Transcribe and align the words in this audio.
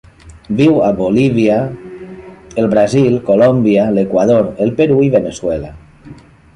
Viu 0.61 0.77
a 0.85 0.87
Bolívia, 1.01 1.57
el 2.63 2.71
Brasil, 2.73 3.21
Colòmbia, 3.31 3.87
l'Equador, 4.01 4.53
el 4.67 4.77
Perú 4.83 5.01
i 5.11 5.15
Veneçuela. 5.21 5.75